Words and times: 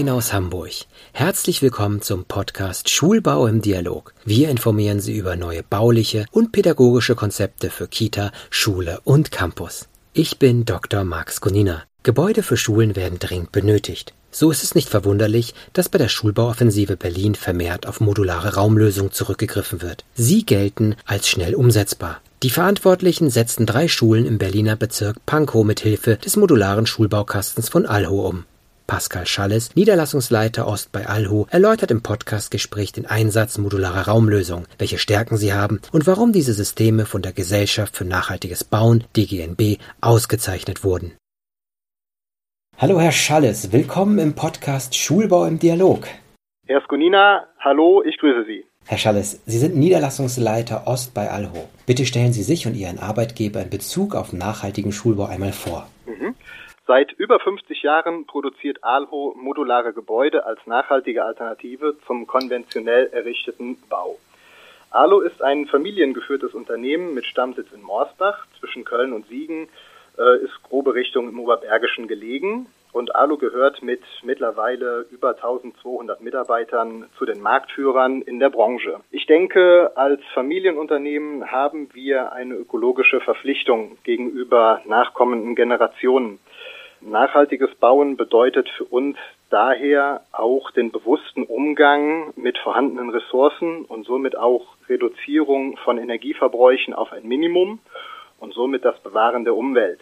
Moin 0.00 0.08
aus 0.08 0.32
Hamburg. 0.32 0.70
Herzlich 1.12 1.60
willkommen 1.60 2.00
zum 2.00 2.24
Podcast 2.24 2.88
Schulbau 2.88 3.46
im 3.46 3.60
Dialog. 3.60 4.14
Wir 4.24 4.48
informieren 4.48 4.98
Sie 4.98 5.14
über 5.14 5.36
neue 5.36 5.62
bauliche 5.62 6.24
und 6.30 6.52
pädagogische 6.52 7.14
Konzepte 7.14 7.68
für 7.68 7.86
Kita, 7.86 8.32
Schule 8.48 9.00
und 9.04 9.30
Campus. 9.30 9.88
Ich 10.14 10.38
bin 10.38 10.64
Dr. 10.64 11.04
Max 11.04 11.42
Gunina. 11.42 11.82
Gebäude 12.02 12.42
für 12.42 12.56
Schulen 12.56 12.96
werden 12.96 13.18
dringend 13.18 13.52
benötigt. 13.52 14.14
So 14.30 14.50
ist 14.50 14.62
es 14.62 14.74
nicht 14.74 14.88
verwunderlich, 14.88 15.52
dass 15.74 15.90
bei 15.90 15.98
der 15.98 16.08
Schulbauoffensive 16.08 16.96
Berlin 16.96 17.34
vermehrt 17.34 17.86
auf 17.86 18.00
modulare 18.00 18.54
Raumlösungen 18.54 19.12
zurückgegriffen 19.12 19.82
wird. 19.82 20.06
Sie 20.14 20.46
gelten 20.46 20.96
als 21.04 21.28
schnell 21.28 21.54
umsetzbar. 21.54 22.22
Die 22.42 22.48
Verantwortlichen 22.48 23.28
setzten 23.28 23.66
drei 23.66 23.86
Schulen 23.86 24.24
im 24.24 24.38
Berliner 24.38 24.76
Bezirk 24.76 25.18
Pankow 25.26 25.62
mit 25.62 25.80
Hilfe 25.80 26.16
des 26.16 26.38
modularen 26.38 26.86
Schulbaukastens 26.86 27.68
von 27.68 27.84
Alho 27.84 28.26
um. 28.26 28.46
Pascal 28.90 29.24
Schalles, 29.24 29.76
Niederlassungsleiter 29.76 30.66
Ost 30.66 30.90
bei 30.90 31.06
Alho, 31.06 31.46
erläutert 31.48 31.92
im 31.92 32.02
Podcastgespräch 32.02 32.90
den 32.90 33.06
Einsatz 33.06 33.56
modularer 33.56 34.08
Raumlösungen, 34.08 34.66
welche 34.78 34.98
Stärken 34.98 35.36
sie 35.36 35.52
haben 35.52 35.80
und 35.92 36.08
warum 36.08 36.32
diese 36.32 36.54
Systeme 36.54 37.06
von 37.06 37.22
der 37.22 37.32
Gesellschaft 37.32 37.96
für 37.96 38.04
nachhaltiges 38.04 38.64
Bauen, 38.64 39.04
DGNB, 39.16 39.78
ausgezeichnet 40.00 40.82
wurden. 40.82 41.12
Hallo 42.78 43.00
Herr 43.00 43.12
Schalles, 43.12 43.72
willkommen 43.72 44.18
im 44.18 44.34
Podcast 44.34 44.96
Schulbau 44.96 45.44
im 45.44 45.60
Dialog. 45.60 46.08
Herr 46.66 46.82
Skonina, 46.82 47.46
hallo, 47.60 48.02
ich 48.04 48.18
grüße 48.18 48.44
Sie. 48.48 48.64
Herr 48.86 48.98
Schalles, 48.98 49.40
Sie 49.46 49.58
sind 49.58 49.76
Niederlassungsleiter 49.76 50.88
Ost 50.88 51.14
bei 51.14 51.30
Alho. 51.30 51.68
Bitte 51.86 52.06
stellen 52.06 52.32
Sie 52.32 52.42
sich 52.42 52.66
und 52.66 52.74
Ihren 52.74 52.98
Arbeitgeber 52.98 53.62
in 53.62 53.70
Bezug 53.70 54.16
auf 54.16 54.32
nachhaltigen 54.32 54.90
Schulbau 54.90 55.26
einmal 55.26 55.52
vor. 55.52 55.86
Seit 56.90 57.12
über 57.12 57.38
50 57.38 57.84
Jahren 57.84 58.26
produziert 58.26 58.82
Alho 58.82 59.32
modulare 59.36 59.92
Gebäude 59.92 60.44
als 60.44 60.58
nachhaltige 60.66 61.24
Alternative 61.24 61.96
zum 62.04 62.26
konventionell 62.26 63.06
errichteten 63.12 63.76
Bau. 63.88 64.18
Alo 64.90 65.20
ist 65.20 65.40
ein 65.40 65.66
familiengeführtes 65.66 66.52
Unternehmen 66.52 67.14
mit 67.14 67.26
Stammsitz 67.26 67.68
in 67.72 67.82
Morsbach 67.82 68.44
zwischen 68.58 68.84
Köln 68.84 69.12
und 69.12 69.28
Siegen, 69.28 69.68
äh, 70.18 70.38
ist 70.44 70.64
grobe 70.64 70.94
Richtung 70.94 71.28
im 71.28 71.38
Oberbergischen 71.38 72.08
gelegen 72.08 72.66
und 72.92 73.14
Alu 73.14 73.36
gehört 73.38 73.82
mit 73.82 74.02
mittlerweile 74.24 75.06
über 75.12 75.36
1200 75.36 76.20
Mitarbeitern 76.20 77.08
zu 77.16 77.24
den 77.24 77.40
Marktführern 77.40 78.22
in 78.22 78.40
der 78.40 78.50
Branche. 78.50 78.98
Ich 79.12 79.26
denke, 79.26 79.92
als 79.94 80.20
Familienunternehmen 80.34 81.52
haben 81.52 81.88
wir 81.92 82.32
eine 82.32 82.54
ökologische 82.54 83.20
Verpflichtung 83.20 83.96
gegenüber 84.02 84.82
nachkommenden 84.86 85.54
Generationen. 85.54 86.40
Nachhaltiges 87.02 87.74
Bauen 87.76 88.16
bedeutet 88.16 88.68
für 88.76 88.84
uns 88.84 89.16
daher 89.48 90.20
auch 90.32 90.70
den 90.70 90.92
bewussten 90.92 91.44
Umgang 91.44 92.32
mit 92.36 92.58
vorhandenen 92.58 93.08
Ressourcen 93.08 93.86
und 93.86 94.04
somit 94.04 94.36
auch 94.36 94.66
Reduzierung 94.88 95.78
von 95.78 95.96
Energieverbräuchen 95.96 96.92
auf 96.92 97.10
ein 97.12 97.26
Minimum 97.26 97.78
und 98.38 98.52
somit 98.52 98.84
das 98.84 99.00
Bewahren 99.00 99.44
der 99.44 99.56
Umwelt. 99.56 100.00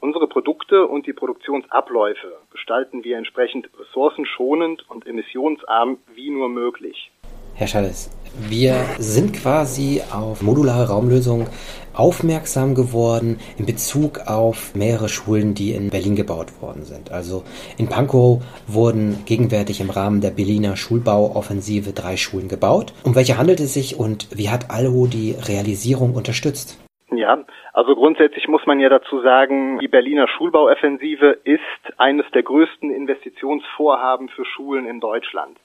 Unsere 0.00 0.26
Produkte 0.26 0.88
und 0.88 1.06
die 1.06 1.12
Produktionsabläufe 1.12 2.38
gestalten 2.50 3.04
wir 3.04 3.18
entsprechend 3.18 3.68
ressourcenschonend 3.78 4.88
und 4.90 5.06
emissionsarm 5.06 5.98
wie 6.14 6.30
nur 6.30 6.48
möglich. 6.48 7.11
Herr 7.54 7.66
Schalles, 7.66 8.10
wir 8.48 8.74
sind 8.98 9.34
quasi 9.34 10.00
auf 10.10 10.42
modulare 10.42 10.88
Raumlösungen 10.88 11.48
aufmerksam 11.92 12.74
geworden 12.74 13.38
in 13.58 13.66
Bezug 13.66 14.20
auf 14.26 14.74
mehrere 14.74 15.10
Schulen, 15.10 15.54
die 15.54 15.72
in 15.72 15.90
Berlin 15.90 16.16
gebaut 16.16 16.62
worden 16.62 16.84
sind. 16.84 17.12
Also 17.12 17.44
in 17.76 17.90
Pankow 17.90 18.42
wurden 18.66 19.22
gegenwärtig 19.26 19.82
im 19.82 19.90
Rahmen 19.90 20.22
der 20.22 20.30
Berliner 20.30 20.76
Schulbauoffensive 20.76 21.92
drei 21.92 22.16
Schulen 22.16 22.48
gebaut. 22.48 22.94
Um 23.04 23.14
welche 23.14 23.36
handelt 23.36 23.60
es 23.60 23.74
sich 23.74 23.98
und 23.98 24.28
wie 24.36 24.48
hat 24.48 24.70
Alho 24.70 25.06
die 25.06 25.36
Realisierung 25.46 26.14
unterstützt? 26.14 26.78
Ja, 27.14 27.44
also 27.74 27.94
grundsätzlich 27.94 28.48
muss 28.48 28.64
man 28.64 28.80
ja 28.80 28.88
dazu 28.88 29.20
sagen, 29.20 29.78
die 29.80 29.88
Berliner 29.88 30.26
Schulbauoffensive 30.26 31.38
ist 31.44 31.98
eines 31.98 32.24
der 32.32 32.42
größten 32.42 32.90
Investitionsvorhaben 32.90 34.30
für 34.30 34.46
Schulen 34.46 34.86
in 34.86 35.00
Deutschland. 35.00 35.58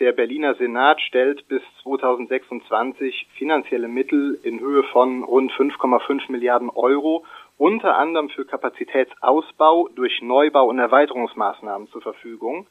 Der 0.00 0.12
Berliner 0.12 0.54
Senat 0.54 1.00
stellt 1.00 1.48
bis 1.48 1.60
2026 1.82 3.26
finanzielle 3.36 3.88
Mittel 3.88 4.38
in 4.44 4.60
Höhe 4.60 4.84
von 4.84 5.24
rund 5.24 5.50
5,5 5.50 6.30
Milliarden 6.30 6.70
Euro 6.70 7.24
unter 7.56 7.96
anderem 7.96 8.28
für 8.28 8.44
Kapazitätsausbau 8.44 9.88
durch 9.96 10.22
Neubau 10.22 10.68
und 10.68 10.78
Erweiterungsmaßnahmen 10.78 11.88
zur 11.88 12.02
Verfügung. 12.02 12.68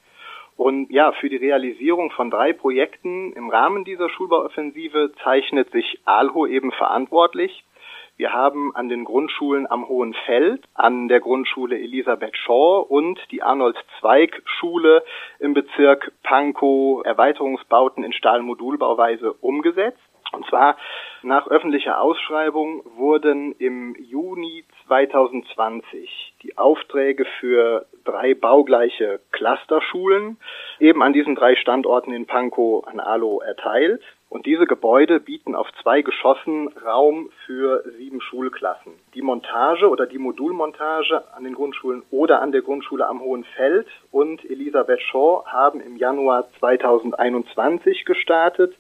Und 0.56 0.90
ja, 0.90 1.12
für 1.12 1.28
die 1.28 1.36
Realisierung 1.36 2.12
von 2.12 2.32
drei 2.32 2.54
Projekten 2.54 3.34
im 3.34 3.50
Rahmen 3.50 3.84
dieser 3.84 4.10
Schulbauoffensive 4.10 5.12
zeichnet 5.22 5.70
sich 5.72 6.00
ALHO 6.06 6.48
eben 6.48 6.72
verantwortlich. 6.72 7.66
Wir 8.18 8.34
haben 8.34 8.76
an 8.76 8.90
den 8.90 9.06
Grundschulen 9.06 9.70
am 9.70 9.88
Hohen 9.88 10.16
Feld, 10.26 10.64
an 10.74 11.08
der 11.08 11.20
Grundschule 11.20 11.78
Elisabeth 11.78 12.36
Shaw 12.36 12.84
und 12.90 13.20
die 13.30 13.44
Arnold 13.44 13.78
Zweig 14.00 14.42
Schule 14.46 15.04
im 15.38 15.54
Bezirk 15.54 16.12
Pankow 16.24 17.06
Erweiterungsbauten 17.06 18.04
in 18.04 18.14
Stahlmodulbauweise 18.14 19.34
umgesetzt. 19.34 20.02
Und 20.32 20.48
zwar 20.48 20.78
nach 21.28 21.48
öffentlicher 21.48 22.00
Ausschreibung 22.02 22.84
wurden 22.96 23.54
im 23.60 23.96
Juni 24.00 24.64
2020 24.88 26.34
die 26.42 26.58
Aufträge 26.58 27.26
für 27.40 27.86
drei 28.06 28.34
baugleiche 28.34 29.20
Clusterschulen 29.32 30.38
eben 30.80 31.04
an 31.04 31.14
diesen 31.14 31.36
drei 31.36 31.56
Standorten 31.56 32.14
in 32.14 32.26
Pankow 32.26 32.88
an 32.88 33.00
ALO 33.00 33.42
erteilt. 33.42 34.02
Und 34.30 34.46
diese 34.46 34.66
Gebäude 34.66 35.22
bieten 35.22 35.56
auf 35.56 35.68
zwei 35.82 36.02
Geschossen 36.02 36.70
Raum 36.86 37.30
für 37.46 37.84
sieben 37.98 38.20
Schulklassen. 38.20 38.94
Die 39.14 39.22
Montage 39.22 39.90
oder 39.90 40.06
die 40.06 40.18
Modulmontage 40.18 41.24
an 41.34 41.46
den 41.46 41.54
Grundschulen 41.54 42.04
oder 42.12 42.42
an 42.42 42.52
der 42.52 42.62
Grundschule 42.62 43.08
am 43.08 43.22
Hohen 43.22 43.46
Feld 43.56 43.88
und 44.12 44.44
Elisabeth 44.50 45.02
Shaw 45.02 45.46
haben 45.46 45.80
im 45.80 45.96
Januar 45.96 46.48
2021 46.60 48.04
gestartet 48.04 48.76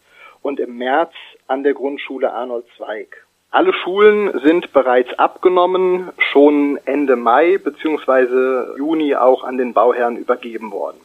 und 0.47 0.59
im 0.59 0.77
März 0.77 1.11
an 1.47 1.63
der 1.63 1.73
Grundschule 1.73 2.31
Arnold 2.31 2.65
Zweig. 2.77 3.25
Alle 3.51 3.73
Schulen 3.73 4.39
sind 4.39 4.71
bereits 4.73 5.17
abgenommen, 5.19 6.09
schon 6.31 6.79
Ende 6.85 7.15
Mai 7.15 7.57
bzw. 7.57 8.77
Juni 8.77 9.15
auch 9.15 9.43
an 9.43 9.57
den 9.57 9.73
Bauherrn 9.73 10.15
übergeben 10.15 10.71
worden. 10.71 10.97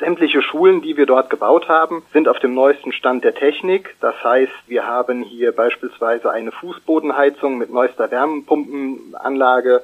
Sämtliche 0.00 0.40
Schulen, 0.42 0.80
die 0.80 0.96
wir 0.96 1.06
dort 1.06 1.30
gebaut 1.30 1.68
haben, 1.68 2.02
sind 2.12 2.26
auf 2.26 2.38
dem 2.38 2.54
neuesten 2.54 2.92
Stand 2.92 3.22
der 3.22 3.34
Technik. 3.34 3.94
Das 4.00 4.14
heißt, 4.24 4.52
wir 4.66 4.86
haben 4.86 5.22
hier 5.22 5.52
beispielsweise 5.52 6.30
eine 6.30 6.52
Fußbodenheizung 6.52 7.58
mit 7.58 7.70
neuester 7.70 8.10
Wärmepumpenanlage 8.10 9.82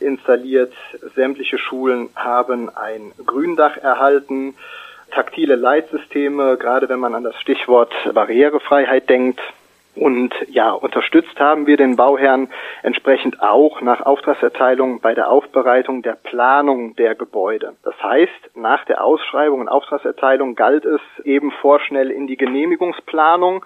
installiert. 0.00 0.72
Sämtliche 1.14 1.58
Schulen 1.58 2.08
haben 2.14 2.74
ein 2.74 3.12
Gründach 3.24 3.76
erhalten. 3.76 4.54
Taktile 5.10 5.56
Leitsysteme, 5.56 6.56
gerade 6.56 6.88
wenn 6.88 7.00
man 7.00 7.14
an 7.14 7.24
das 7.24 7.38
Stichwort 7.40 7.92
Barrierefreiheit 8.12 9.08
denkt, 9.08 9.40
und 9.98 10.32
ja, 10.48 10.70
unterstützt 10.70 11.40
haben 11.40 11.66
wir 11.66 11.76
den 11.76 11.96
Bauherrn 11.96 12.48
entsprechend 12.82 13.42
auch 13.42 13.80
nach 13.80 14.00
Auftragserteilung 14.00 15.00
bei 15.00 15.14
der 15.14 15.28
Aufbereitung 15.30 16.02
der 16.02 16.14
Planung 16.14 16.94
der 16.94 17.14
Gebäude. 17.16 17.74
Das 17.82 18.00
heißt, 18.00 18.56
nach 18.56 18.84
der 18.84 19.02
Ausschreibung 19.02 19.60
und 19.60 19.68
Auftragserteilung 19.68 20.54
galt 20.54 20.84
es 20.84 21.00
eben 21.24 21.50
vorschnell 21.50 22.10
in 22.10 22.28
die 22.28 22.36
Genehmigungsplanung 22.36 23.64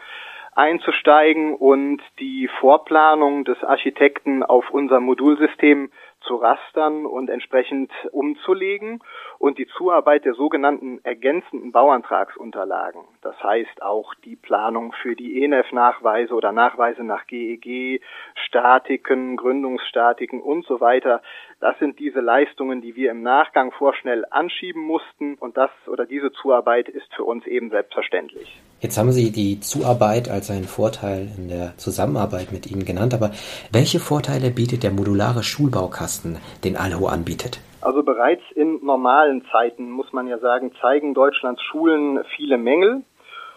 einzusteigen 0.54 1.54
und 1.54 2.00
die 2.18 2.48
Vorplanung 2.60 3.44
des 3.44 3.62
Architekten 3.62 4.42
auf 4.42 4.70
unser 4.70 5.00
Modulsystem 5.00 5.90
zu 6.26 6.36
rastern 6.36 7.06
und 7.06 7.30
entsprechend 7.30 7.90
umzulegen 8.12 9.00
und 9.42 9.58
die 9.58 9.66
Zuarbeit 9.76 10.24
der 10.24 10.34
sogenannten 10.34 11.00
ergänzenden 11.02 11.72
Bauantragsunterlagen. 11.72 13.00
Das 13.22 13.34
heißt 13.42 13.82
auch 13.82 14.14
die 14.24 14.36
Planung 14.36 14.94
für 15.02 15.16
die 15.16 15.42
ENF-Nachweise 15.42 16.32
oder 16.32 16.52
Nachweise 16.52 17.02
nach 17.02 17.26
GEG, 17.26 18.00
Statiken, 18.46 19.36
Gründungsstatiken 19.36 20.40
und 20.40 20.64
so 20.66 20.80
weiter. 20.80 21.22
Das 21.58 21.76
sind 21.80 21.98
diese 21.98 22.20
Leistungen, 22.20 22.82
die 22.82 22.94
wir 22.94 23.10
im 23.10 23.24
Nachgang 23.24 23.72
vorschnell 23.72 24.24
anschieben 24.30 24.82
mussten 24.82 25.34
und 25.34 25.56
das 25.56 25.70
oder 25.88 26.06
diese 26.06 26.30
Zuarbeit 26.30 26.88
ist 26.88 27.12
für 27.16 27.24
uns 27.24 27.44
eben 27.44 27.70
selbstverständlich. 27.70 28.62
Jetzt 28.78 28.96
haben 28.96 29.10
Sie 29.10 29.32
die 29.32 29.58
Zuarbeit 29.58 30.30
als 30.30 30.52
einen 30.52 30.68
Vorteil 30.68 31.28
in 31.36 31.48
der 31.48 31.76
Zusammenarbeit 31.78 32.52
mit 32.52 32.70
Ihnen 32.70 32.84
genannt, 32.84 33.12
aber 33.12 33.32
welche 33.72 33.98
Vorteile 33.98 34.52
bietet 34.52 34.84
der 34.84 34.92
modulare 34.92 35.42
Schulbaukasten, 35.42 36.38
den 36.62 36.76
Alho 36.76 37.08
anbietet? 37.08 37.60
Also 37.82 38.04
bereits 38.04 38.42
in 38.54 38.78
normalen 38.84 39.44
Zeiten, 39.50 39.90
muss 39.90 40.12
man 40.12 40.28
ja 40.28 40.38
sagen, 40.38 40.72
zeigen 40.80 41.14
Deutschlands 41.14 41.60
Schulen 41.62 42.22
viele 42.36 42.56
Mängel. 42.56 43.02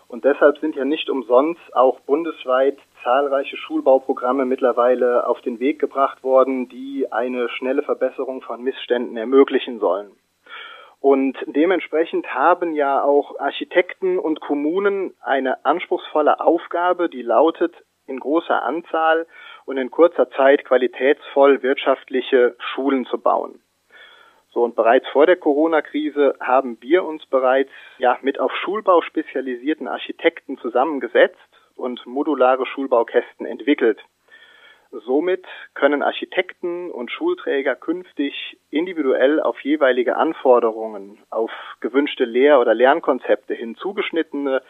Und 0.07 0.25
deshalb 0.25 0.57
sind 0.57 0.75
ja 0.75 0.83
nicht 0.83 1.09
umsonst 1.11 1.61
auch 1.75 1.99
bundesweit 1.99 2.77
zahlreiche 3.03 3.55
Schulbauprogramme 3.55 4.45
mittlerweile 4.45 5.27
auf 5.27 5.41
den 5.41 5.59
Weg 5.59 5.77
gebracht 5.77 6.23
worden, 6.23 6.67
die 6.69 7.11
eine 7.11 7.49
schnelle 7.49 7.83
Verbesserung 7.83 8.41
von 8.41 8.63
Missständen 8.63 9.15
ermöglichen 9.15 9.79
sollen. 9.79 10.11
Und 11.01 11.37
dementsprechend 11.45 12.25
haben 12.33 12.73
ja 12.73 13.03
auch 13.03 13.39
Architekten 13.39 14.17
und 14.17 14.41
Kommunen 14.41 15.13
eine 15.21 15.63
anspruchsvolle 15.65 16.39
Aufgabe, 16.39 17.09
die 17.09 17.21
lautet, 17.21 17.75
in 18.07 18.19
großer 18.19 18.63
Anzahl 18.63 19.27
und 19.65 19.77
in 19.77 19.91
kurzer 19.91 20.31
Zeit 20.31 20.65
qualitätsvoll 20.65 21.61
wirtschaftliche 21.61 22.55
Schulen 22.57 23.05
zu 23.05 23.19
bauen. 23.19 23.59
So, 24.55 24.63
und 24.63 24.73
bereits 24.73 25.05
vor 25.09 25.25
der 25.25 25.35
Corona-Krise 25.35 26.35
haben 26.39 26.77
wir 26.79 27.03
uns 27.03 27.25
bereits 27.25 27.69
ja, 27.97 28.17
mit 28.21 28.39
auf 28.39 28.53
Schulbau 28.63 29.01
spezialisierten 29.01 29.89
Architekten 29.89 30.57
zusammengesetzt 30.59 31.37
und 31.75 32.05
modulare 32.05 32.65
Schulbaukästen 32.65 33.45
entwickelt. 33.45 33.99
Somit 34.91 35.45
können 35.73 36.01
Architekten 36.01 36.89
und 36.89 37.11
Schulträger 37.11 37.75
künftig 37.75 38.57
individuell 38.69 39.41
auf 39.41 39.59
jeweilige 39.59 40.15
Anforderungen, 40.15 41.17
auf 41.31 41.51
gewünschte 41.81 42.23
Lehr- 42.23 42.61
oder 42.61 42.73
Lernkonzepte 42.73 43.53
hin 43.53 43.75
zugeschnittene 43.75 44.61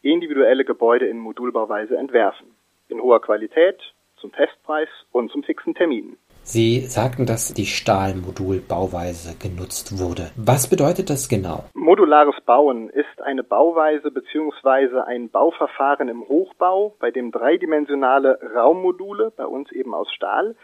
individuelle 0.00 0.64
Gebäude 0.64 1.06
in 1.06 1.18
Modulbauweise 1.18 1.98
entwerfen. 1.98 2.56
In 2.88 2.98
hoher 2.98 3.20
Qualität, 3.20 3.92
zum 4.16 4.32
Testpreis 4.32 4.88
und 5.12 5.30
zum 5.30 5.42
fixen 5.42 5.74
Termin. 5.74 6.16
Sie 6.46 6.80
sagten, 6.80 7.24
dass 7.24 7.54
die 7.54 7.64
Stahlmodulbauweise 7.64 9.34
genutzt 9.38 9.98
wurde. 9.98 10.30
Was 10.36 10.68
bedeutet 10.68 11.08
das 11.08 11.30
genau? 11.30 11.64
Modulares 11.72 12.34
Bauen 12.44 12.90
ist 12.90 13.22
eine 13.22 13.42
Bauweise 13.42 14.10
bzw. 14.10 15.00
ein 15.06 15.30
Bauverfahren 15.30 16.08
im 16.08 16.20
Hochbau, 16.28 16.96
bei 17.00 17.10
dem 17.10 17.32
dreidimensionale 17.32 18.38
Raummodule, 18.54 19.32
bei 19.34 19.46
uns 19.46 19.72
eben 19.72 19.94
aus 19.94 20.12
Stahl, 20.12 20.54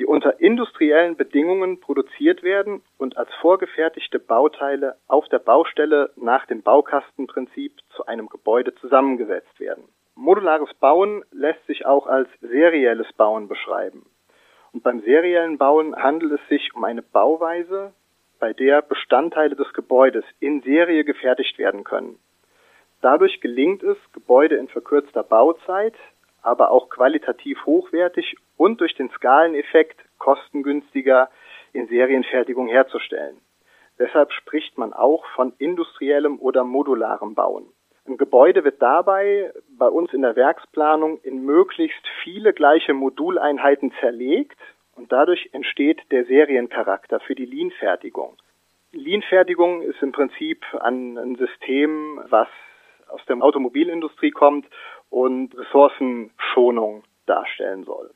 die 0.00 0.04
unter 0.04 0.40
industriellen 0.40 1.16
Bedingungen 1.16 1.78
produziert 1.78 2.42
werden 2.42 2.82
und 2.98 3.16
als 3.16 3.30
vorgefertigte 3.40 4.18
Bauteile 4.18 4.96
auf 5.06 5.28
der 5.28 5.38
Baustelle 5.38 6.10
nach 6.16 6.44
dem 6.46 6.62
Baukastenprinzip 6.62 7.76
zu 7.94 8.04
einem 8.06 8.28
Gebäude 8.28 8.74
zusammengesetzt 8.74 9.60
werden. 9.60 9.84
Modulares 10.16 10.74
Bauen 10.80 11.22
lässt 11.30 11.64
sich 11.68 11.86
auch 11.86 12.08
als 12.08 12.28
serielles 12.40 13.12
Bauen 13.12 13.46
beschreiben. 13.46 14.06
Und 14.72 14.82
beim 14.82 15.00
seriellen 15.00 15.58
Bauen 15.58 15.96
handelt 15.96 16.32
es 16.32 16.48
sich 16.48 16.74
um 16.74 16.84
eine 16.84 17.02
Bauweise, 17.02 17.92
bei 18.38 18.52
der 18.52 18.82
Bestandteile 18.82 19.54
des 19.54 19.72
Gebäudes 19.74 20.24
in 20.38 20.62
Serie 20.62 21.04
gefertigt 21.04 21.58
werden 21.58 21.84
können. 21.84 22.18
Dadurch 23.02 23.40
gelingt 23.40 23.82
es, 23.82 23.96
Gebäude 24.12 24.56
in 24.56 24.68
verkürzter 24.68 25.22
Bauzeit, 25.22 25.94
aber 26.42 26.70
auch 26.70 26.88
qualitativ 26.88 27.64
hochwertig 27.66 28.36
und 28.56 28.80
durch 28.80 28.94
den 28.94 29.10
Skaleneffekt 29.10 30.00
kostengünstiger 30.18 31.30
in 31.72 31.86
Serienfertigung 31.88 32.68
herzustellen. 32.68 33.36
Deshalb 33.98 34.32
spricht 34.32 34.78
man 34.78 34.92
auch 34.92 35.24
von 35.34 35.52
industriellem 35.58 36.38
oder 36.38 36.64
modularem 36.64 37.34
Bauen. 37.34 37.66
Ein 38.06 38.16
Gebäude 38.16 38.64
wird 38.64 38.80
dabei 38.80 39.52
bei 39.78 39.88
uns 39.88 40.12
in 40.12 40.22
der 40.22 40.36
Werksplanung 40.36 41.20
in 41.22 41.44
möglichst 41.44 42.06
viele 42.22 42.52
gleiche 42.52 42.94
Moduleinheiten 42.94 43.92
zerlegt 44.00 44.58
und 44.96 45.12
dadurch 45.12 45.50
entsteht 45.52 46.00
der 46.10 46.24
Seriencharakter 46.24 47.20
für 47.20 47.34
die 47.34 47.44
Lean-Fertigung. 47.44 48.36
Lean-Fertigung 48.92 49.82
ist 49.82 50.02
im 50.02 50.12
Prinzip 50.12 50.64
ein, 50.80 51.16
ein 51.16 51.36
System, 51.36 52.20
was 52.28 52.48
aus 53.08 53.20
der 53.26 53.40
Automobilindustrie 53.42 54.30
kommt 54.30 54.66
und 55.10 55.56
Ressourcenschonung 55.56 57.04
darstellen 57.26 57.84
soll. 57.84 58.10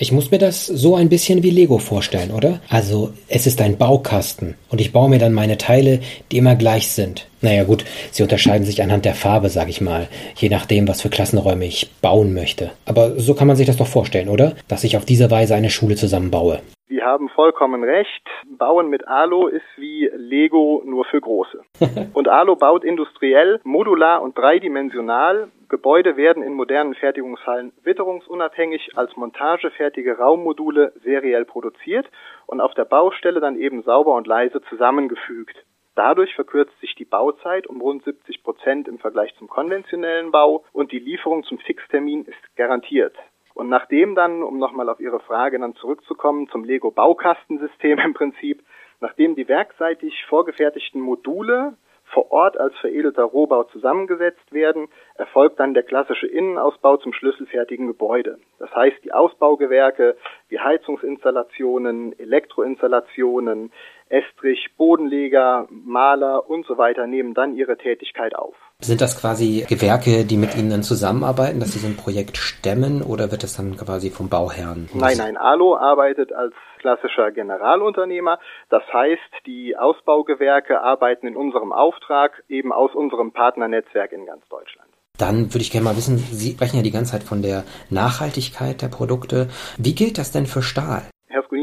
Ich 0.00 0.12
muss 0.12 0.30
mir 0.30 0.38
das 0.38 0.64
so 0.64 0.94
ein 0.94 1.08
bisschen 1.08 1.42
wie 1.42 1.50
Lego 1.50 1.78
vorstellen, 1.78 2.30
oder? 2.30 2.60
Also, 2.70 3.10
es 3.26 3.48
ist 3.48 3.60
ein 3.60 3.78
Baukasten 3.78 4.54
und 4.70 4.80
ich 4.80 4.92
baue 4.92 5.10
mir 5.10 5.18
dann 5.18 5.34
meine 5.34 5.58
Teile, 5.58 5.98
die 6.30 6.38
immer 6.38 6.54
gleich 6.54 6.92
sind. 6.92 7.28
Naja 7.42 7.64
gut, 7.64 7.84
sie 8.12 8.22
unterscheiden 8.22 8.64
sich 8.64 8.80
anhand 8.80 9.06
der 9.06 9.14
Farbe, 9.14 9.48
sag 9.48 9.68
ich 9.68 9.80
mal, 9.80 10.06
je 10.36 10.50
nachdem, 10.50 10.86
was 10.86 11.02
für 11.02 11.08
Klassenräume 11.08 11.64
ich 11.64 11.90
bauen 12.00 12.32
möchte. 12.32 12.70
Aber 12.86 13.18
so 13.18 13.34
kann 13.34 13.48
man 13.48 13.56
sich 13.56 13.66
das 13.66 13.76
doch 13.76 13.88
vorstellen, 13.88 14.28
oder? 14.28 14.54
Dass 14.68 14.84
ich 14.84 14.96
auf 14.96 15.04
diese 15.04 15.32
Weise 15.32 15.56
eine 15.56 15.68
Schule 15.68 15.96
zusammenbaue. 15.96 16.60
Sie 16.86 17.02
haben 17.02 17.28
vollkommen 17.30 17.82
recht. 17.82 18.22
Bauen 18.56 18.90
mit 18.90 19.08
Alu 19.08 19.48
ist 19.48 19.66
wie 19.78 20.08
Lego 20.16 20.80
nur 20.86 21.06
für 21.06 21.20
Große. 21.20 21.58
Und 22.14 22.28
Alu 22.28 22.54
baut 22.54 22.84
industriell, 22.84 23.60
modular 23.64 24.22
und 24.22 24.38
dreidimensional. 24.38 25.48
Gebäude 25.68 26.16
werden 26.16 26.42
in 26.42 26.54
modernen 26.54 26.94
Fertigungshallen 26.94 27.72
witterungsunabhängig 27.82 28.96
als 28.96 29.14
montagefertige 29.16 30.16
Raummodule 30.16 30.92
seriell 31.02 31.44
produziert 31.44 32.10
und 32.46 32.62
auf 32.62 32.72
der 32.72 32.86
Baustelle 32.86 33.40
dann 33.40 33.58
eben 33.58 33.82
sauber 33.82 34.14
und 34.14 34.26
leise 34.26 34.62
zusammengefügt. 34.62 35.56
Dadurch 35.94 36.34
verkürzt 36.34 36.78
sich 36.80 36.94
die 36.94 37.04
Bauzeit 37.04 37.66
um 37.66 37.80
rund 37.80 38.04
70 38.04 38.42
Prozent 38.42 38.88
im 38.88 38.98
Vergleich 38.98 39.34
zum 39.36 39.48
konventionellen 39.48 40.30
Bau 40.30 40.64
und 40.72 40.92
die 40.92 41.00
Lieferung 41.00 41.44
zum 41.44 41.58
Fixtermin 41.58 42.24
ist 42.24 42.56
garantiert. 42.56 43.16
Und 43.52 43.68
nachdem 43.68 44.14
dann, 44.14 44.44
um 44.44 44.58
nochmal 44.58 44.88
auf 44.88 45.00
Ihre 45.00 45.18
Frage 45.18 45.58
dann 45.58 45.74
zurückzukommen, 45.74 46.48
zum 46.48 46.64
Lego-Baukastensystem 46.64 47.98
im 48.04 48.14
Prinzip, 48.14 48.62
nachdem 49.00 49.34
die 49.34 49.48
werkseitig 49.48 50.24
vorgefertigten 50.28 51.00
Module 51.00 51.74
vor 52.12 52.30
Ort 52.32 52.58
als 52.58 52.76
veredelter 52.78 53.24
Rohbau 53.24 53.64
zusammengesetzt 53.64 54.52
werden, 54.52 54.88
erfolgt 55.14 55.60
dann 55.60 55.74
der 55.74 55.82
klassische 55.82 56.26
Innenausbau 56.26 56.96
zum 56.96 57.12
schlüsselfertigen 57.12 57.86
Gebäude. 57.86 58.38
Das 58.58 58.74
heißt, 58.74 59.04
die 59.04 59.12
Ausbaugewerke 59.12 60.16
wie 60.48 60.58
Heizungsinstallationen, 60.58 62.18
Elektroinstallationen, 62.18 63.72
Estrich, 64.08 64.70
Bodenleger, 64.76 65.66
Maler 65.70 66.48
und 66.48 66.66
so 66.66 66.78
weiter 66.78 67.06
nehmen 67.06 67.34
dann 67.34 67.54
ihre 67.54 67.76
Tätigkeit 67.76 68.34
auf. 68.34 68.56
Sind 68.80 69.00
das 69.00 69.20
quasi 69.20 69.66
Gewerke, 69.68 70.24
die 70.24 70.36
mit 70.36 70.56
Ihnen 70.56 70.70
dann 70.70 70.84
zusammenarbeiten, 70.84 71.58
dass 71.58 71.72
Sie 71.72 71.80
so 71.80 71.88
ein 71.88 71.96
Projekt 71.96 72.36
stemmen 72.36 73.02
oder 73.02 73.32
wird 73.32 73.42
das 73.42 73.56
dann 73.56 73.76
quasi 73.76 74.08
vom 74.08 74.28
Bauherrn? 74.28 74.88
Nein, 74.94 75.16
nein, 75.18 75.36
ALO 75.36 75.76
arbeitet 75.76 76.32
als 76.32 76.54
klassischer 76.78 77.32
Generalunternehmer. 77.32 78.38
Das 78.70 78.84
heißt, 78.92 79.44
die 79.46 79.76
Ausbaugewerke 79.76 80.80
arbeiten 80.80 81.26
in 81.26 81.36
unserem 81.36 81.72
Auftrag 81.72 82.44
eben 82.48 82.72
aus 82.72 82.94
unserem 82.94 83.32
Partnernetzwerk 83.32 84.12
in 84.12 84.26
ganz 84.26 84.46
Deutschland. 84.48 84.88
Dann 85.18 85.52
würde 85.52 85.62
ich 85.62 85.72
gerne 85.72 85.84
mal 85.84 85.96
wissen, 85.96 86.16
Sie 86.16 86.52
sprechen 86.52 86.76
ja 86.76 86.82
die 86.84 86.92
ganze 86.92 87.12
Zeit 87.12 87.24
von 87.24 87.42
der 87.42 87.64
Nachhaltigkeit 87.90 88.80
der 88.80 88.88
Produkte. 88.88 89.48
Wie 89.76 89.96
gilt 89.96 90.18
das 90.18 90.30
denn 90.30 90.46
für 90.46 90.62
Stahl? 90.62 91.02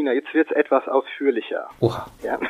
Skolina, 0.06 0.14
jetzt 0.14 0.34
wird 0.34 0.52
es 0.52 0.56
etwas 0.56 0.88
ausführlicher. 0.88 1.68
Oha. 1.82 2.06
Ja. 2.24 2.40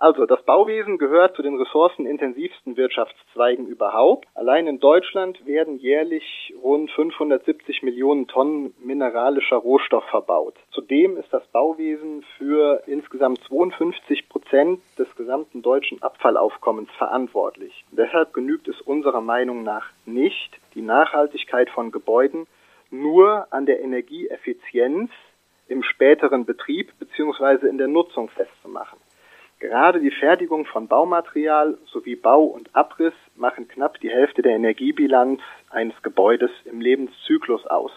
Also, 0.00 0.26
das 0.26 0.42
Bauwesen 0.44 0.96
gehört 0.98 1.34
zu 1.34 1.42
den 1.42 1.56
ressourcenintensivsten 1.56 2.76
Wirtschaftszweigen 2.76 3.66
überhaupt. 3.66 4.28
Allein 4.34 4.68
in 4.68 4.78
Deutschland 4.78 5.44
werden 5.44 5.78
jährlich 5.78 6.54
rund 6.62 6.90
570 6.92 7.82
Millionen 7.82 8.28
Tonnen 8.28 8.74
mineralischer 8.78 9.56
Rohstoff 9.56 10.04
verbaut. 10.04 10.54
Zudem 10.70 11.16
ist 11.16 11.32
das 11.32 11.44
Bauwesen 11.48 12.24
für 12.38 12.82
insgesamt 12.86 13.42
52 13.48 14.28
Prozent 14.28 14.80
des 14.98 15.14
gesamten 15.16 15.62
deutschen 15.62 16.00
Abfallaufkommens 16.00 16.90
verantwortlich. 16.96 17.84
Deshalb 17.90 18.32
genügt 18.32 18.68
es 18.68 18.80
unserer 18.80 19.20
Meinung 19.20 19.64
nach 19.64 19.90
nicht, 20.06 20.58
die 20.74 20.82
Nachhaltigkeit 20.82 21.70
von 21.70 21.90
Gebäuden 21.90 22.46
nur 22.90 23.46
an 23.52 23.66
der 23.66 23.80
Energieeffizienz 23.80 25.10
im 25.68 25.82
späteren 25.82 26.44
Betrieb 26.44 26.92
bzw. 26.98 27.68
in 27.68 27.78
der 27.78 27.88
Nutzung 27.88 28.28
festzumachen. 28.30 28.98
Gerade 29.60 30.00
die 30.00 30.10
Fertigung 30.10 30.66
von 30.66 30.86
Baumaterial 30.86 31.78
sowie 31.86 32.14
Bau 32.14 32.44
und 32.44 32.74
Abriss 32.76 33.14
machen 33.34 33.66
knapp 33.66 33.98
die 34.00 34.10
Hälfte 34.10 34.42
der 34.42 34.52
Energiebilanz 34.52 35.40
eines 35.70 36.00
Gebäudes 36.02 36.50
im 36.64 36.80
Lebenszyklus 36.80 37.66
aus. 37.66 37.90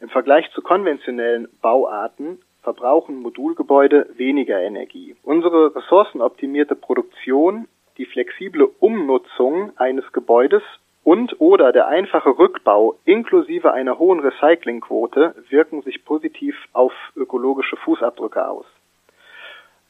Im 0.00 0.08
Vergleich 0.08 0.48
zu 0.52 0.62
konventionellen 0.62 1.48
Bauarten 1.60 2.38
verbrauchen 2.62 3.20
Modulgebäude 3.20 4.08
weniger 4.16 4.60
Energie. 4.60 5.16
Unsere 5.22 5.74
ressourcenoptimierte 5.74 6.76
Produktion, 6.76 7.66
die 7.98 8.06
flexible 8.06 8.68
Umnutzung 8.80 9.76
eines 9.76 10.10
Gebäudes 10.12 10.62
und 11.04 11.40
oder 11.40 11.72
der 11.72 11.86
einfache 11.86 12.38
Rückbau 12.38 12.96
inklusive 13.04 13.72
einer 13.72 13.98
hohen 13.98 14.20
Recyclingquote 14.20 15.34
wirken 15.50 15.82
sich 15.82 16.04
positiv 16.04 16.56
auf 16.72 16.92
ökologische 17.14 17.76
Fußabdrücke 17.76 18.48
aus. 18.48 18.66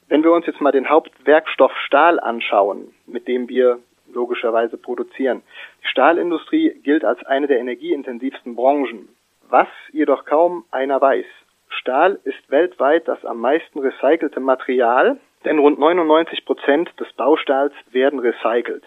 Wenn 0.09 0.23
wir 0.23 0.33
uns 0.33 0.47
jetzt 0.47 0.61
mal 0.61 0.73
den 0.73 0.91
Hauptwerkstoff 0.91 1.73
Stahl 1.87 2.21
anschauen, 2.21 2.93
mit 3.07 3.27
dem 3.29 3.49
wir 3.49 3.79
logischerweise 4.13 4.77
produzieren. 4.77 5.43
Die 5.83 5.89
Stahlindustrie 5.89 6.75
gilt 6.83 7.05
als 7.05 7.25
eine 7.25 7.47
der 7.47 7.59
energieintensivsten 7.59 8.55
Branchen. 8.55 9.09
Was 9.49 9.69
jedoch 9.93 10.25
kaum 10.25 10.65
einer 10.71 11.01
weiß. 11.01 11.27
Stahl 11.69 12.19
ist 12.25 12.51
weltweit 12.51 13.09
das 13.09 13.25
am 13.25 13.41
meisten 13.41 13.79
recycelte 13.81 14.41
Material, 14.41 15.19
denn 15.45 15.59
rund 15.59 15.79
99 15.79 16.45
Prozent 16.45 16.91
des 17.01 17.13
Baustahls 17.15 17.73
werden 17.91 18.19
recycelt. 18.19 18.85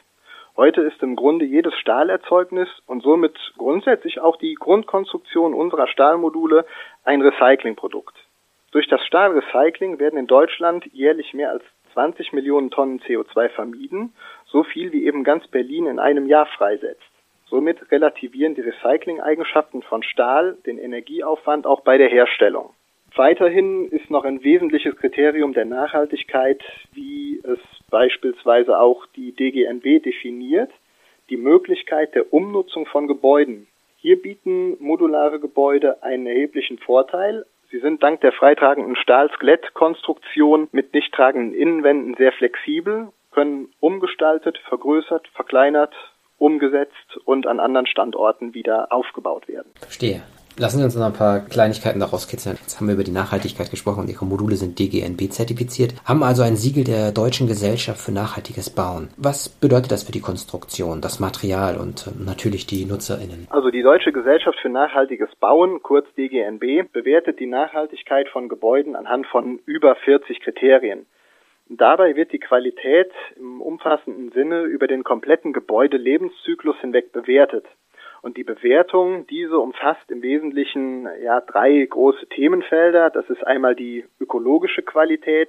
Heute 0.57 0.81
ist 0.81 1.03
im 1.03 1.15
Grunde 1.15 1.45
jedes 1.45 1.75
Stahlerzeugnis 1.75 2.67
und 2.87 3.03
somit 3.03 3.37
grundsätzlich 3.59 4.19
auch 4.19 4.37
die 4.37 4.55
Grundkonstruktion 4.55 5.53
unserer 5.53 5.87
Stahlmodule 5.87 6.65
ein 7.03 7.21
Recyclingprodukt. 7.21 8.15
Durch 8.71 8.87
das 8.87 9.05
Stahlrecycling 9.05 9.99
werden 9.99 10.17
in 10.17 10.25
Deutschland 10.25 10.83
jährlich 10.87 11.35
mehr 11.35 11.51
als 11.51 11.63
20 11.93 12.33
Millionen 12.33 12.71
Tonnen 12.71 12.99
CO2 13.01 13.49
vermieden, 13.49 14.15
so 14.47 14.63
viel 14.63 14.91
wie 14.91 15.05
eben 15.05 15.23
ganz 15.23 15.47
Berlin 15.47 15.85
in 15.85 15.99
einem 15.99 16.25
Jahr 16.25 16.47
freisetzt. 16.47 17.05
Somit 17.45 17.91
relativieren 17.91 18.55
die 18.55 18.61
Recycling-Eigenschaften 18.61 19.83
von 19.83 20.01
Stahl 20.01 20.57
den 20.65 20.79
Energieaufwand 20.79 21.67
auch 21.67 21.81
bei 21.81 21.99
der 21.99 22.09
Herstellung. 22.09 22.73
Weiterhin 23.17 23.89
ist 23.89 24.11
noch 24.11 24.25
ein 24.25 24.43
wesentliches 24.43 24.95
Kriterium 24.95 25.53
der 25.53 25.65
Nachhaltigkeit, 25.65 26.61
wie 26.93 27.41
es 27.43 27.57
beispielsweise 27.89 28.79
auch 28.79 29.07
die 29.15 29.31
DGNB 29.31 30.03
definiert, 30.03 30.71
die 31.31 31.37
Möglichkeit 31.37 32.13
der 32.13 32.31
Umnutzung 32.31 32.85
von 32.85 33.07
Gebäuden. 33.07 33.65
Hier 33.97 34.21
bieten 34.21 34.77
modulare 34.79 35.39
Gebäude 35.39 36.03
einen 36.03 36.27
erheblichen 36.27 36.77
Vorteil. 36.77 37.45
Sie 37.71 37.79
sind 37.79 38.03
dank 38.03 38.21
der 38.21 38.33
freitragenden 38.33 38.95
Stahl-Skelett-Konstruktion 38.95 40.67
mit 40.71 40.93
nicht 40.93 41.11
tragenden 41.11 41.55
Innenwänden 41.55 42.13
sehr 42.19 42.33
flexibel, 42.33 43.07
können 43.31 43.69
umgestaltet, 43.79 44.59
vergrößert, 44.69 45.27
verkleinert, 45.29 45.95
umgesetzt 46.37 47.17
und 47.25 47.47
an 47.47 47.59
anderen 47.59 47.87
Standorten 47.87 48.53
wieder 48.53 48.91
aufgebaut 48.91 49.47
werden. 49.47 49.71
Verstehe. 49.79 50.21
Lassen 50.59 50.79
Sie 50.79 50.83
uns 50.83 50.95
noch 50.95 51.05
ein 51.05 51.13
paar 51.13 51.41
Kleinigkeiten 51.41 51.99
daraus 51.99 52.27
kitzeln. 52.27 52.57
Jetzt 52.59 52.77
haben 52.77 52.87
wir 52.87 52.95
über 52.95 53.03
die 53.03 53.11
Nachhaltigkeit 53.11 53.69
gesprochen 53.69 54.01
und 54.01 54.09
Ihre 54.09 54.25
Module 54.25 54.55
sind 54.55 54.79
DGNB 54.79 55.31
zertifiziert, 55.31 55.93
haben 56.03 56.23
also 56.23 56.41
ein 56.41 56.55
Siegel 56.55 56.83
der 56.83 57.11
Deutschen 57.11 57.45
Gesellschaft 57.45 58.01
für 58.01 58.11
nachhaltiges 58.11 58.71
Bauen. 58.71 59.09
Was 59.17 59.49
bedeutet 59.49 59.91
das 59.91 60.01
für 60.01 60.11
die 60.11 60.19
Konstruktion, 60.19 60.99
das 60.99 61.19
Material 61.19 61.77
und 61.77 62.07
äh, 62.07 62.11
natürlich 62.25 62.65
die 62.65 62.85
NutzerInnen? 62.85 63.45
Also 63.51 63.69
die 63.69 63.83
Deutsche 63.83 64.11
Gesellschaft 64.11 64.57
für 64.59 64.69
nachhaltiges 64.69 65.29
Bauen, 65.35 65.83
kurz 65.83 66.07
DGNB, 66.15 66.91
bewertet 66.91 67.39
die 67.39 67.45
Nachhaltigkeit 67.45 68.27
von 68.29 68.49
Gebäuden 68.49 68.95
anhand 68.95 69.27
von 69.27 69.59
über 69.67 69.95
40 69.95 70.41
Kriterien. 70.41 71.05
Dabei 71.69 72.15
wird 72.15 72.31
die 72.31 72.39
Qualität 72.39 73.11
im 73.35 73.61
umfassenden 73.61 74.31
Sinne 74.31 74.61
über 74.61 74.87
den 74.87 75.03
kompletten 75.03 75.53
Gebäudelebenszyklus 75.53 76.77
hinweg 76.81 77.11
bewertet. 77.11 77.65
Und 78.27 78.35
die 78.35 78.43
Bewertung, 78.43 79.25
diese 79.27 79.57
umfasst 79.57 80.11
im 80.11 80.21
Wesentlichen 80.21 81.07
ja 81.23 81.39
drei 81.39 81.85
große 81.89 82.27
Themenfelder. 82.27 83.09
Das 83.09 83.29
ist 83.29 83.41
einmal 83.47 83.73
die 83.73 84.03
ökologische 84.19 84.81
Qualität, 84.81 85.47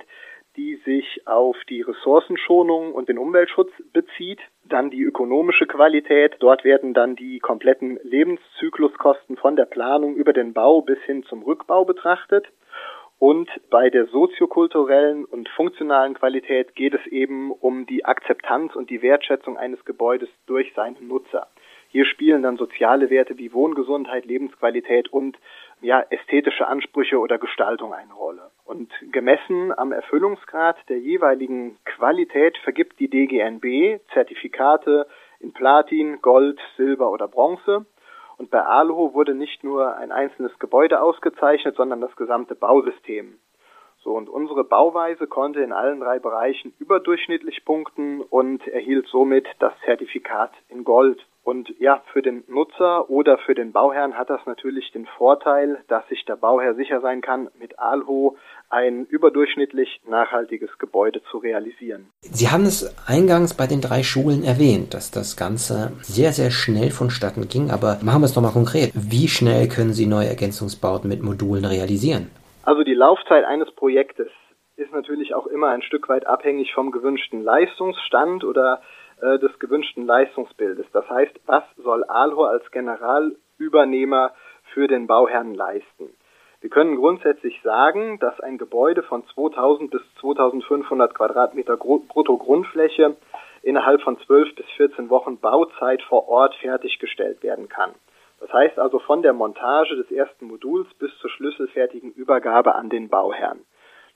die 0.56 0.76
sich 0.84 1.26
auf 1.26 1.56
die 1.68 1.82
Ressourcenschonung 1.82 2.92
und 2.94 3.08
den 3.08 3.18
Umweltschutz 3.18 3.72
bezieht. 3.92 4.38
Dann 4.64 4.90
die 4.90 5.02
ökonomische 5.02 5.66
Qualität. 5.66 6.36
Dort 6.38 6.62
werden 6.62 6.94
dann 6.94 7.16
die 7.16 7.40
kompletten 7.40 7.98
Lebenszykluskosten 8.04 9.36
von 9.38 9.56
der 9.56 9.64
Planung 9.64 10.14
über 10.14 10.32
den 10.32 10.52
Bau 10.52 10.80
bis 10.80 11.00
hin 11.00 11.24
zum 11.24 11.42
Rückbau 11.42 11.84
betrachtet. 11.84 12.46
Und 13.18 13.50
bei 13.70 13.90
der 13.90 14.06
soziokulturellen 14.06 15.24
und 15.24 15.48
funktionalen 15.48 16.14
Qualität 16.14 16.76
geht 16.76 16.94
es 16.94 17.04
eben 17.08 17.50
um 17.50 17.86
die 17.86 18.04
Akzeptanz 18.04 18.76
und 18.76 18.88
die 18.88 19.02
Wertschätzung 19.02 19.56
eines 19.56 19.84
Gebäudes 19.84 20.28
durch 20.46 20.72
seine 20.76 21.00
Nutzer. 21.00 21.48
Hier 21.90 22.04
spielen 22.04 22.42
dann 22.42 22.56
soziale 22.56 23.10
Werte 23.10 23.38
wie 23.38 23.52
Wohngesundheit, 23.52 24.26
Lebensqualität 24.26 25.08
und 25.08 25.38
ja, 25.80 26.04
ästhetische 26.10 26.66
Ansprüche 26.66 27.18
oder 27.18 27.38
Gestaltung 27.38 27.92
eine 27.94 28.12
Rolle. 28.12 28.50
Und 28.64 28.92
gemessen 29.12 29.76
am 29.76 29.92
Erfüllungsgrad 29.92 30.76
der 30.88 30.98
jeweiligen 30.98 31.78
Qualität 31.84 32.58
vergibt 32.58 32.98
die 33.00 33.08
DGNB 33.08 34.00
Zertifikate 34.12 35.06
in 35.40 35.52
Platin, 35.52 36.20
Gold, 36.20 36.60
Silber 36.76 37.10
oder 37.10 37.28
Bronze. 37.28 37.86
Und 38.36 38.50
bei 38.50 38.62
Aluho 38.62 39.14
wurde 39.14 39.34
nicht 39.34 39.64
nur 39.64 39.96
ein 39.96 40.12
einzelnes 40.12 40.56
Gebäude 40.58 41.00
ausgezeichnet, 41.00 41.76
sondern 41.76 42.00
das 42.00 42.14
gesamte 42.16 42.54
Bausystem. 42.54 43.38
So, 44.08 44.14
und 44.14 44.30
unsere 44.30 44.64
Bauweise 44.64 45.26
konnte 45.26 45.60
in 45.60 45.70
allen 45.70 46.00
drei 46.00 46.18
Bereichen 46.18 46.72
überdurchschnittlich 46.78 47.62
punkten 47.66 48.22
und 48.22 48.66
erhielt 48.66 49.06
somit 49.08 49.46
das 49.58 49.74
Zertifikat 49.84 50.50
in 50.70 50.82
Gold. 50.82 51.20
Und 51.44 51.68
ja, 51.78 52.00
für 52.14 52.22
den 52.22 52.42
Nutzer 52.48 53.10
oder 53.10 53.36
für 53.36 53.54
den 53.54 53.72
Bauherrn 53.72 54.16
hat 54.16 54.30
das 54.30 54.40
natürlich 54.46 54.90
den 54.92 55.04
Vorteil, 55.18 55.84
dass 55.88 56.08
sich 56.08 56.24
der 56.24 56.36
Bauherr 56.36 56.74
sicher 56.74 57.02
sein 57.02 57.20
kann, 57.20 57.50
mit 57.60 57.78
ALHO 57.78 58.38
ein 58.70 59.04
überdurchschnittlich 59.04 60.00
nachhaltiges 60.08 60.70
Gebäude 60.78 61.20
zu 61.30 61.36
realisieren. 61.36 62.08
Sie 62.22 62.48
haben 62.48 62.64
es 62.64 62.96
eingangs 63.06 63.52
bei 63.52 63.66
den 63.66 63.82
drei 63.82 64.02
Schulen 64.02 64.42
erwähnt, 64.42 64.94
dass 64.94 65.10
das 65.10 65.36
Ganze 65.36 65.92
sehr, 66.00 66.32
sehr 66.32 66.50
schnell 66.50 66.92
vonstatten 66.92 67.46
ging. 67.46 67.70
Aber 67.70 67.98
machen 68.02 68.22
wir 68.22 68.26
es 68.26 68.34
nochmal 68.34 68.52
konkret. 68.52 68.90
Wie 68.94 69.28
schnell 69.28 69.68
können 69.68 69.92
Sie 69.92 70.06
neue 70.06 70.28
Ergänzungsbauten 70.28 71.10
mit 71.10 71.22
Modulen 71.22 71.66
realisieren? 71.66 72.30
Also 72.68 72.84
die 72.84 72.92
Laufzeit 72.92 73.46
eines 73.46 73.70
Projektes 73.70 74.28
ist 74.76 74.92
natürlich 74.92 75.34
auch 75.34 75.46
immer 75.46 75.68
ein 75.68 75.80
Stück 75.80 76.10
weit 76.10 76.26
abhängig 76.26 76.74
vom 76.74 76.90
gewünschten 76.90 77.42
Leistungsstand 77.42 78.44
oder 78.44 78.82
äh, 79.22 79.38
des 79.38 79.58
gewünschten 79.58 80.04
Leistungsbildes. 80.04 80.84
Das 80.92 81.08
heißt, 81.08 81.32
was 81.46 81.64
soll 81.78 82.04
ALHO 82.04 82.44
als 82.44 82.70
Generalübernehmer 82.70 84.34
für 84.74 84.86
den 84.86 85.06
Bauherrn 85.06 85.54
leisten? 85.54 86.10
Wir 86.60 86.68
können 86.68 86.96
grundsätzlich 86.96 87.58
sagen, 87.62 88.18
dass 88.18 88.38
ein 88.40 88.58
Gebäude 88.58 89.02
von 89.02 89.24
2000 89.28 89.90
bis 89.90 90.02
2500 90.20 91.14
Quadratmeter 91.14 91.78
Brutto-Grundfläche 91.78 93.16
innerhalb 93.62 94.02
von 94.02 94.18
12 94.26 94.56
bis 94.56 94.66
14 94.76 95.08
Wochen 95.08 95.38
Bauzeit 95.38 96.02
vor 96.02 96.28
Ort 96.28 96.54
fertiggestellt 96.56 97.42
werden 97.42 97.70
kann. 97.70 97.94
Das 98.40 98.52
heißt 98.52 98.78
also 98.78 98.98
von 98.98 99.22
der 99.22 99.32
Montage 99.32 99.96
des 99.96 100.10
ersten 100.10 100.46
Moduls 100.46 100.88
bis 100.94 101.10
zur 101.18 101.30
schlüsselfertigen 101.30 102.12
Übergabe 102.12 102.74
an 102.74 102.88
den 102.88 103.08
Bauherrn. 103.08 103.60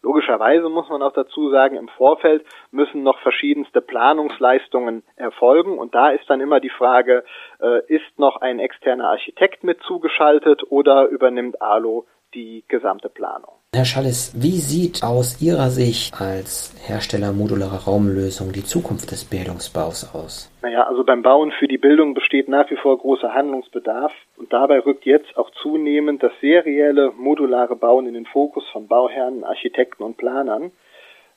Logischerweise 0.03 0.69
muss 0.69 0.89
man 0.89 1.01
auch 1.01 1.13
dazu 1.13 1.51
sagen, 1.51 1.77
im 1.77 1.89
Vorfeld 1.89 2.45
müssen 2.73 3.05
noch 3.05 3.21
verschiedenste 3.21 3.81
Planungsleistungen 3.81 5.05
erfolgen 5.15 5.79
und 5.79 5.95
da 5.95 6.11
ist 6.11 6.29
dann 6.29 6.41
immer 6.41 6.59
die 6.59 6.71
Frage, 6.71 7.25
äh, 7.61 7.87
ist 7.87 8.19
noch 8.19 8.41
ein 8.41 8.59
externer 8.59 9.11
Architekt 9.11 9.63
mit 9.63 9.81
zugeschaltet 9.83 10.65
oder 10.71 11.07
übernimmt 11.07 11.63
ALO 11.63 12.07
die 12.35 12.65
gesamte 12.69 13.09
Planung? 13.09 13.53
Herr 13.75 13.87
Schallis, 13.87 14.35
wie 14.37 14.59
sieht 14.59 15.03
aus 15.03 15.41
Ihrer 15.41 15.71
Sicht 15.71 16.21
als 16.21 16.75
Hersteller 16.87 17.33
modularer 17.33 17.85
Raumlösungen 17.85 18.53
die 18.53 18.65
Zukunft 18.65 19.11
des 19.11 19.25
Bildungsbaus 19.25 20.15
aus? 20.15 20.53
Naja, 20.61 20.83
also 20.87 21.05
beim 21.05 21.23
Bauen 21.23 21.53
für 21.59 21.69
die 21.69 21.79
Bildung 21.79 22.13
besteht 22.13 22.49
nach 22.49 22.71
wie 22.71 22.77
vor 22.77 22.99
großer 22.99 23.33
Handlungsbedarf 23.33 24.13
und 24.37 24.53
dabei 24.53 24.81
rückt 24.81 25.07
jetzt 25.07 25.39
auch 25.39 25.51
zunehmend 25.63 26.23
das 26.23 26.33
serielle 26.43 27.13
modulare 27.17 27.75
Bauen 27.75 28.07
in 28.07 28.13
den 28.13 28.27
Fokus 28.27 28.69
von 28.73 28.89
Bauherren, 28.89 29.43
Architekten 29.43 30.03
und 30.03 30.19
Planern. 30.19 30.71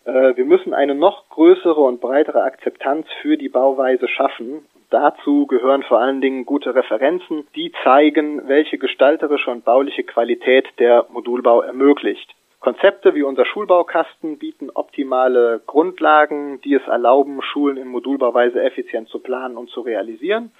Äh, 0.04 0.36
wir 0.36 0.44
müssen 0.46 0.74
eine 0.74 0.94
noch 0.94 1.30
größere 1.30 1.80
und 1.80 2.02
breitere 2.02 2.44
Akzeptanz 2.44 3.08
für 3.22 3.38
die 3.38 3.50
Bauweise 3.50 4.10
schaffen 4.10 4.66
Dazu 4.90 5.48
gehören 5.48 5.84
vor 5.84 6.00
allen 6.00 6.22
Dingen 6.22 6.46
gute 6.46 6.76
Referenzen, 6.76 7.48
die 7.56 7.72
zeigen, 7.84 8.48
welche 8.48 8.78
gestalterische 8.78 9.52
und 9.52 9.66
bauliche 9.66 10.04
Qualität 10.04 10.68
der 10.80 11.06
Modulbau 11.10 11.62
ermöglicht. 11.62 12.34
Konzepte 12.60 13.14
wie 13.14 13.24
unser 13.24 13.46
Schulbaukasten 13.46 14.40
bieten 14.40 14.72
optimale 14.72 15.62
Grundlagen, 15.68 16.60
die 16.62 16.74
es 16.74 16.88
erlauben, 16.88 17.42
Schulen 17.42 17.78
in 17.78 17.88
Modulbauweise 17.88 18.62
effizient 18.62 19.08
zu 19.10 19.20
planen 19.20 19.58
und 19.58 19.70
zu 19.70 19.82
realisieren. 19.82 20.52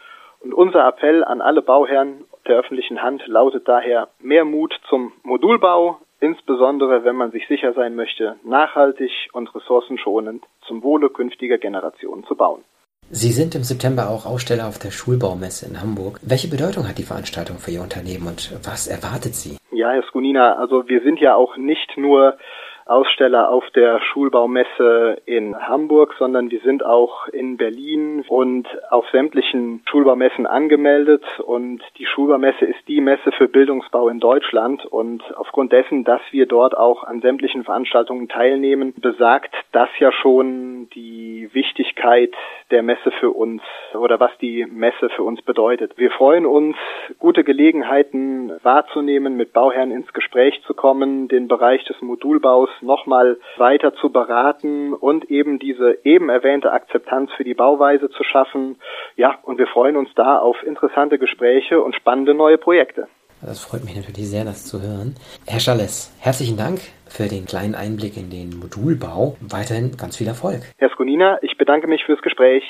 Und 0.42 0.54
unser 0.54 0.88
Appell 0.88 1.24
an 1.24 1.42
alle 1.42 1.64
Bauherren 1.64 2.26
der 2.48 2.58
öffentlichen 2.58 3.02
Hand 3.02 3.26
lautet 3.26 3.68
daher 3.68 4.10
mehr 4.20 4.46
Mut 4.46 4.80
zum 4.88 5.14
Modulbau, 5.24 5.98
insbesondere 6.20 7.04
wenn 7.04 7.16
man 7.16 7.32
sich 7.32 7.48
sicher 7.48 7.74
sein 7.74 7.96
möchte, 7.96 8.36
nachhaltig 8.44 9.30
und 9.34 9.54
ressourcenschonend 9.56 10.44
zum 10.68 10.84
Wohle 10.84 11.10
künftiger 11.10 11.58
Generationen 11.58 12.24
zu 12.26 12.36
bauen. 12.36 12.64
Sie 13.12 13.32
sind 13.32 13.54
im 13.54 13.64
September 13.64 14.10
auch 14.10 14.26
Aussteller 14.26 14.68
auf 14.68 14.80
der 14.80 14.90
Schulbaumesse 14.90 15.68
in 15.68 15.80
Hamburg. 15.80 16.20
Welche 16.24 16.48
Bedeutung 16.48 16.88
hat 16.88 16.98
die 16.98 17.04
Veranstaltung 17.04 17.60
für 17.60 17.70
Ihr 17.70 17.84
Unternehmen 17.84 18.28
und 18.28 18.52
was 18.64 18.88
erwartet 18.88 19.36
Sie? 19.36 19.58
Ja, 19.72 19.92
Herr 19.92 20.04
Skunina, 20.10 20.56
also 20.56 20.88
wir 20.88 21.02
sind 21.02 21.20
ja 21.20 21.36
auch 21.36 21.56
nicht 21.56 21.98
nur 21.98 22.38
Aussteller 22.86 23.50
auf 23.50 23.68
der 23.72 24.00
Schulbaumesse 24.00 25.18
in 25.26 25.58
Hamburg, 25.68 26.14
sondern 26.20 26.52
wir 26.52 26.60
sind 26.60 26.86
auch 26.86 27.28
in 27.30 27.58
Berlin 27.58 28.24
und 28.28 28.68
auf 28.92 29.10
sämtlichen 29.10 29.82
Schulbaumessen 29.90 30.46
angemeldet. 30.46 31.24
Und 31.40 31.82
die 31.98 32.06
Schulbaumesse 32.06 32.66
ist 32.66 32.88
die 32.88 33.02
Messe 33.02 33.32
für 33.32 33.48
Bildungsbau 33.48 34.08
in 34.10 34.20
Deutschland. 34.20 34.86
Und 34.86 35.24
aufgrund 35.36 35.72
dessen, 35.72 36.04
dass 36.04 36.22
wir 36.30 36.46
dort 36.46 36.78
auch 36.78 37.04
an 37.04 37.22
sämtlichen 37.22 37.64
Veranstaltungen 37.64 38.28
teilnehmen, 38.28 38.94
besagt 38.98 39.56
das 39.72 39.90
ja 39.98 40.12
schon 40.12 40.88
die 40.94 41.50
Wichtigkeit 41.54 42.34
der 42.70 42.84
Messe 42.84 43.12
für 43.20 43.32
uns 43.32 43.64
oder 43.94 44.20
was 44.20 44.32
die 44.40 44.66
Messe 44.66 45.10
für 45.10 45.24
uns 45.24 45.42
bedeutet. 45.42 45.98
Wir 45.98 46.12
freuen 46.12 46.46
uns, 46.46 46.76
gute 47.18 47.44
Gelegenheiten 47.44 48.52
wahrzunehmen, 48.62 49.38
mit 49.38 49.54
Bauherren 49.54 49.92
ins 49.92 50.12
Gespräch 50.14 50.62
zu 50.68 50.74
kommen, 50.74 51.28
den 51.28 51.48
Bereich 51.48 51.84
des 51.86 52.00
Modulbaus 52.02 52.70
nochmal 52.82 53.38
weiter 53.58 53.94
zu 53.96 54.10
beraten 54.10 54.94
und 54.94 55.26
eben 55.32 55.60
diese 55.60 56.00
eben 56.04 56.30
erwähnte 56.30 56.72
Akzeptanz 56.72 57.32
für 57.36 57.44
die 57.44 57.54
Bauweise 57.54 58.10
zu 58.10 58.24
schaffen. 58.24 58.78
Ja, 59.16 59.38
und 59.44 59.58
wir 59.58 59.68
freuen 59.68 59.98
uns 59.98 60.10
da 60.16 60.38
auf 60.40 60.62
interessante 60.64 61.20
Gespräche 61.20 61.82
und 61.82 61.96
spannende 61.96 62.34
neue 62.34 62.58
Projekte. 62.58 63.08
Das 63.42 63.64
freut 63.64 63.84
mich 63.84 63.96
natürlich 63.96 64.30
sehr, 64.30 64.44
das 64.44 64.66
zu 64.66 64.82
hören. 64.82 65.16
Herr 65.46 65.60
Schalles, 65.60 66.12
herzlichen 66.20 66.58
Dank 66.58 66.80
für 67.08 67.28
den 67.28 67.46
kleinen 67.46 67.76
Einblick 67.76 68.18
in 68.18 68.30
den 68.30 68.58
Modulbau. 68.58 69.36
Weiterhin 69.40 69.98
ganz 69.98 70.18
viel 70.18 70.28
Erfolg. 70.28 70.62
Herr 70.78 70.90
Skonina, 70.90 71.38
ich 71.42 71.58
bedanke 71.58 71.88
mich 71.88 72.04
fürs 72.06 72.22
Gespräch. 72.22 72.64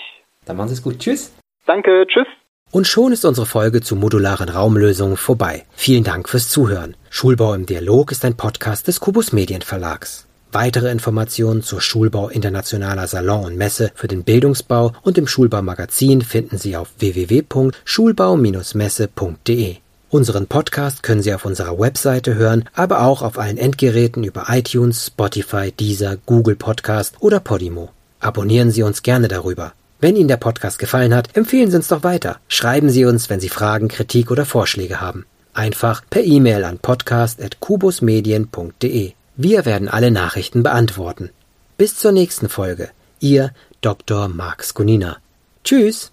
Dann 0.45 0.57
machen 0.57 0.69
Sie 0.69 0.75
es 0.75 0.83
gut. 0.83 0.99
Tschüss. 0.99 1.35
Danke, 1.65 2.05
tschüss. 2.07 2.27
Und 2.75 2.87
schon 2.87 3.11
ist 3.13 3.23
unsere 3.23 3.45
Folge 3.45 3.79
zu 3.79 3.95
modularen 3.95 4.49
Raumlösungen 4.49 5.15
vorbei. 5.15 5.63
Vielen 5.77 6.03
Dank 6.03 6.27
fürs 6.27 6.49
Zuhören. 6.49 6.97
Schulbau 7.09 7.53
im 7.53 7.65
Dialog 7.65 8.11
ist 8.11 8.25
ein 8.25 8.35
Podcast 8.35 8.89
des 8.89 8.99
Kubus 8.99 9.31
Medienverlags. 9.31 10.25
Weitere 10.51 10.91
Informationen 10.91 11.63
zur 11.63 11.79
Schulbau 11.79 12.27
Internationaler 12.27 13.07
Salon 13.07 13.45
und 13.45 13.55
Messe 13.55 13.91
für 13.95 14.09
den 14.09 14.25
Bildungsbau 14.25 14.91
und 15.03 15.17
im 15.17 15.25
Schulbaumagazin 15.25 16.21
finden 16.21 16.57
Sie 16.57 16.75
auf 16.75 16.89
www.schulbau-messe.de. 16.99 19.75
Unseren 20.09 20.47
Podcast 20.47 21.01
können 21.01 21.21
Sie 21.21 21.33
auf 21.33 21.45
unserer 21.45 21.79
Webseite 21.79 22.35
hören, 22.35 22.67
aber 22.73 23.03
auch 23.03 23.21
auf 23.21 23.39
allen 23.39 23.57
Endgeräten 23.57 24.25
über 24.25 24.47
iTunes, 24.49 25.05
Spotify, 25.05 25.71
Deezer, 25.71 26.17
Google 26.25 26.57
Podcast 26.57 27.15
oder 27.21 27.39
Podimo. 27.39 27.93
Abonnieren 28.19 28.71
Sie 28.71 28.83
uns 28.83 29.01
gerne 29.01 29.29
darüber. 29.29 29.71
Wenn 29.99 30.15
Ihnen 30.15 30.27
der 30.27 30.37
Podcast 30.37 30.79
gefallen 30.79 31.13
hat, 31.15 31.37
empfehlen 31.37 31.69
Sie 31.71 31.77
uns 31.77 31.87
doch 31.87 32.03
weiter. 32.03 32.39
Schreiben 32.47 32.89
Sie 32.89 33.05
uns, 33.05 33.29
wenn 33.29 33.39
Sie 33.39 33.49
Fragen, 33.49 33.87
Kritik 33.87 34.31
oder 34.31 34.45
Vorschläge 34.45 34.99
haben. 35.01 35.25
Einfach 35.53 36.01
per 36.09 36.23
E-Mail 36.23 36.63
an 36.65 36.79
podcast.kubusmedien.de. 36.79 39.13
Wir 39.37 39.65
werden 39.65 39.87
alle 39.87 40.11
Nachrichten 40.11 40.63
beantworten. 40.63 41.29
Bis 41.77 41.97
zur 41.97 42.11
nächsten 42.11 42.49
Folge. 42.49 42.89
Ihr 43.19 43.51
Dr. 43.81 44.27
Marc 44.27 44.63
Skonina. 44.63 45.17
Tschüss! 45.63 46.03